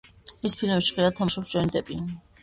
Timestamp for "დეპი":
1.77-1.99